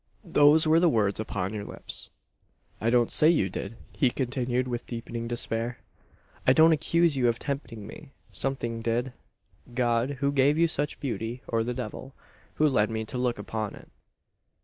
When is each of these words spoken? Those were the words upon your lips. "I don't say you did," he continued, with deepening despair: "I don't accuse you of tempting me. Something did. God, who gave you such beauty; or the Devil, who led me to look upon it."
Those 0.25 0.65
were 0.65 0.79
the 0.79 0.89
words 0.89 1.19
upon 1.19 1.53
your 1.53 1.63
lips. 1.63 2.09
"I 2.81 2.89
don't 2.89 3.11
say 3.11 3.29
you 3.29 3.49
did," 3.51 3.77
he 3.91 4.09
continued, 4.09 4.67
with 4.67 4.87
deepening 4.87 5.27
despair: 5.27 5.77
"I 6.47 6.53
don't 6.53 6.71
accuse 6.71 7.15
you 7.15 7.27
of 7.27 7.37
tempting 7.37 7.85
me. 7.85 8.11
Something 8.31 8.81
did. 8.81 9.13
God, 9.75 10.13
who 10.13 10.31
gave 10.31 10.57
you 10.57 10.67
such 10.67 10.99
beauty; 10.99 11.43
or 11.47 11.63
the 11.63 11.75
Devil, 11.75 12.15
who 12.55 12.67
led 12.67 12.89
me 12.89 13.05
to 13.05 13.17
look 13.19 13.37
upon 13.37 13.75
it." 13.75 13.91